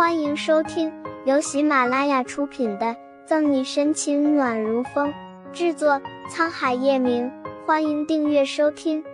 [0.00, 0.90] 欢迎收听
[1.26, 2.86] 由喜马拉雅出品的
[3.26, 5.12] 《赠你深情暖如风》，
[5.52, 7.30] 制作沧海夜明。
[7.66, 9.04] 欢迎订阅收听。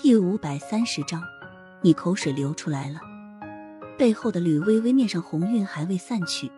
[0.00, 1.22] 第五百三十章，
[1.82, 3.00] 你口水流出来了。
[3.98, 6.50] 背后的吕微微面上红晕还未散去，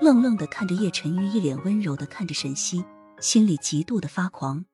[0.00, 2.82] 愣愣的看着叶晨玉，一脸温柔的看着沈西，
[3.20, 4.64] 心里极度的发狂。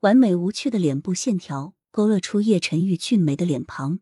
[0.00, 4.00] 完美无缺的脸部线条勾勒出叶晨玉俊美的脸庞。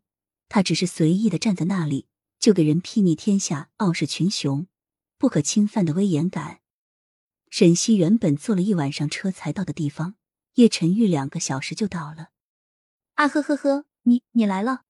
[0.51, 2.09] 他只是随意的站在那里，
[2.41, 4.67] 就给人睥睨天下、傲视群雄、
[5.17, 6.61] 不可侵犯的威严感。
[7.49, 10.17] 沈西原本坐了一晚上车才到的地方，
[10.55, 12.31] 叶晨玉两个小时就到了。
[13.15, 14.83] 啊呵呵呵，你你来了。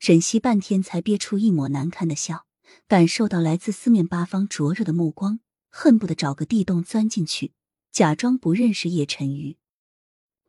[0.00, 2.46] 沈西半天才憋出一抹难看的笑，
[2.88, 5.38] 感受到来自四面八方灼热的目光，
[5.68, 7.52] 恨不得找个地洞钻进去，
[7.92, 9.56] 假装不认识叶晨玉。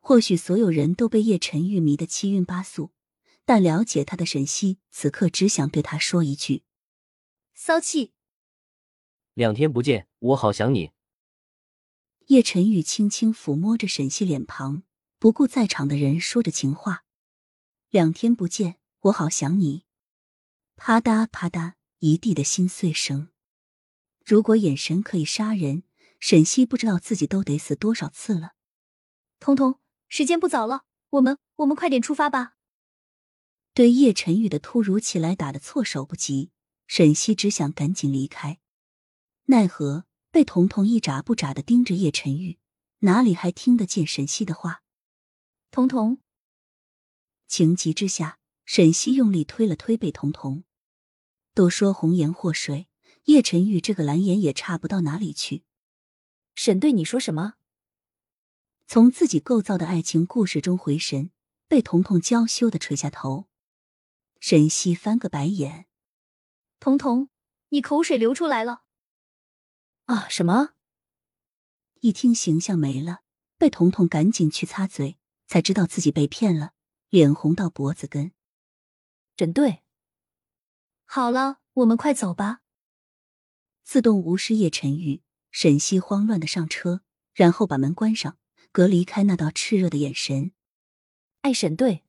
[0.00, 2.90] 或许所有人都被叶晨玉迷得七晕八素。
[3.44, 6.64] 但了解他的沈西，此刻只想对他说一句
[7.54, 8.12] ：“骚气。”
[9.34, 10.92] 两天不见，我好想你。
[12.28, 14.82] 叶晨玉轻轻抚摸着沈西脸庞，
[15.18, 17.04] 不顾在场的人说着情话
[17.90, 19.84] ：“两天不见，我好想你。”
[20.76, 23.28] 啪嗒啪嗒，一地的心碎声。
[24.24, 25.82] 如果眼神可以杀人，
[26.18, 28.54] 沈西不知道自己都得死多少次了。
[29.38, 32.56] 彤彤，时间不早了，我们我们快点出发吧。
[33.74, 36.52] 对叶晨玉的突如其来打的措手不及，
[36.86, 38.60] 沈西只想赶紧离开，
[39.46, 42.60] 奈何被彤彤一眨不眨的盯着叶晨玉，
[43.00, 44.84] 哪里还听得见沈西的话？
[45.72, 46.18] 彤彤，
[47.48, 50.62] 情急之下，沈西用力推了推被彤彤。
[51.52, 52.86] 都说红颜祸水，
[53.24, 55.64] 叶晨玉这个蓝颜也差不到哪里去。
[56.54, 57.54] 沈队，你说什么？
[58.86, 61.32] 从自己构造的爱情故事中回神，
[61.66, 63.48] 被彤彤娇羞的垂下头。
[64.46, 65.86] 沈西翻个白眼，
[66.78, 67.30] 彤彤，
[67.70, 68.82] 你口水流出来了。
[70.04, 70.28] 啊？
[70.28, 70.74] 什么？
[72.00, 73.22] 一听形象没了，
[73.56, 76.74] 被彤彤赶紧去擦嘴，才知道自己被骗了，
[77.08, 78.32] 脸红到脖子根。
[79.38, 79.82] 沈队，
[81.06, 82.60] 好了，我们快走吧。
[83.82, 87.00] 自动无视叶晨玉，沈西慌乱的上车，
[87.32, 88.36] 然后把门关上，
[88.70, 90.52] 隔离开那道炽热的眼神。
[91.40, 92.03] 爱沈队。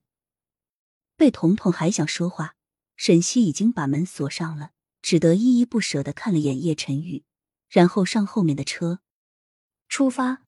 [1.18, 2.56] 被彤彤还想说话，
[2.96, 4.72] 沈西已经把门锁上了，
[5.02, 7.24] 只得依依不舍的看了眼叶晨玉，
[7.70, 9.00] 然后上后面的车
[9.88, 10.46] 出发。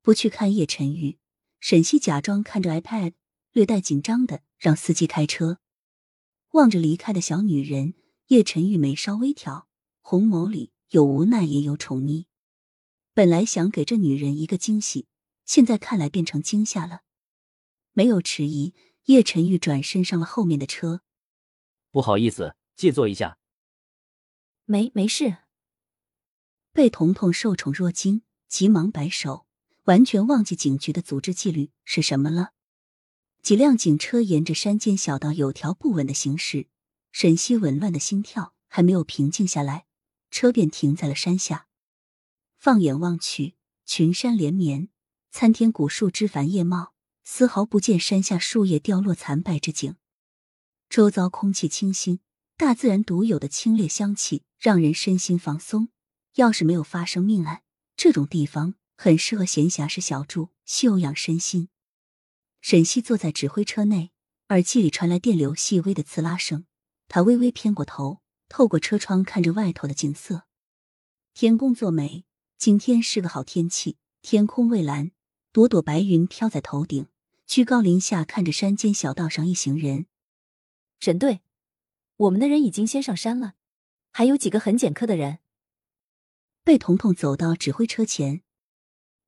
[0.00, 1.18] 不去看叶晨玉，
[1.60, 3.12] 沈西假装看着 iPad，
[3.52, 5.58] 略带紧张的让司机开车。
[6.52, 7.94] 望着离开的小女人，
[8.28, 9.68] 叶晨玉眉梢微挑，
[10.00, 12.24] 红眸里有无奈也有宠溺。
[13.14, 15.06] 本来想给这女人一个惊喜，
[15.44, 17.02] 现在看来变成惊吓了。
[17.92, 18.74] 没有迟疑。
[19.04, 21.02] 叶晨玉转身上了后面的车，
[21.90, 23.38] 不好意思，借坐一下。
[24.64, 25.38] 没没事。
[26.72, 29.46] 被彤彤受宠若惊，急忙摆手，
[29.84, 32.52] 完全忘记警局的组织纪律是什么了。
[33.42, 36.68] 几辆警车沿着山间小道有条不紊的行驶，
[37.10, 39.86] 沈西紊乱的心跳还没有平静下来，
[40.30, 41.66] 车便停在了山下。
[42.56, 44.88] 放眼望去，群山连绵，
[45.32, 46.91] 参天古树枝繁叶茂。
[47.24, 49.96] 丝毫不见山下树叶掉落残败之景，
[50.88, 52.20] 周遭空气清新，
[52.56, 55.88] 大自然独有的清冽香气让人身心放松。
[56.36, 57.62] 要是没有发生命案，
[57.94, 61.68] 这种地方很适合闲暇时小住，休养身心。
[62.60, 64.12] 沈西坐在指挥车内，
[64.48, 66.64] 耳机里传来电流细微的刺拉声，
[67.08, 70.44] 他微微偏过头，透过车窗看着外头的景色。
[71.34, 72.24] 天公作美，
[72.56, 75.10] 今天是个好天气，天空蔚蓝，
[75.52, 77.08] 朵朵白云飘在头顶。
[77.52, 80.06] 居高临下看着山间小道上一行人，
[81.00, 81.42] 沈队，
[82.16, 83.56] 我们的人已经先上山了，
[84.10, 85.40] 还有几个很简客的人。
[86.64, 88.40] 贝彤彤走到指挥车前，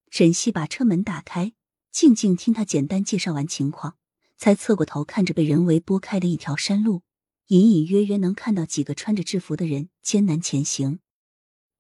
[0.09, 1.53] 沈西把车门打开，
[1.93, 3.99] 静静听他简单介绍完情况，
[4.39, 7.03] 才侧过头看着被人为拨开的一条山路，
[7.49, 11.01] 隐隐约约能看到几个穿着制服的人艰难前行。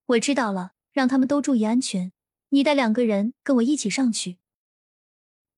[0.04, 2.12] 我知道了，让他们都注意安全，
[2.50, 4.36] 你带两个人跟我一起上去。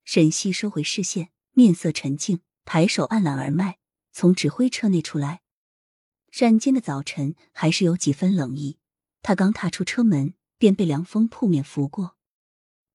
[0.06, 3.79] 沈西收回视线，面色沉静，抬手按揽耳麦，
[4.12, 5.41] 从指挥车内出来。
[6.31, 8.79] 山间的早晨还是有几分冷意，
[9.20, 12.14] 他刚踏出车门，便被凉风扑面拂过。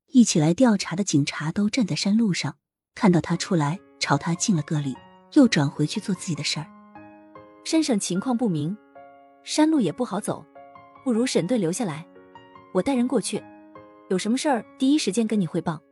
[0.07, 2.55] 一起来调查的警察都站在山路上，
[2.95, 4.95] 看到他出来，朝他敬了个礼，
[5.33, 6.67] 又转回去做自己的事儿。
[7.65, 8.77] 山上情况不明，
[9.43, 10.45] 山路也不好走，
[11.03, 12.07] 不如沈队留下来，
[12.73, 13.43] 我带人过去，
[14.09, 15.83] 有什么事儿第一时间跟你汇报。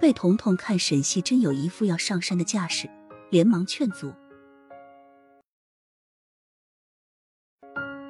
[0.00, 2.88] 被彤彤看沈西真有一副要上山的架势，
[3.30, 4.12] 连忙劝阻。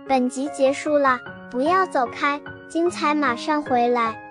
[0.08, 1.18] 本集结束了，
[1.50, 4.25] 不要走开，精彩马上回来。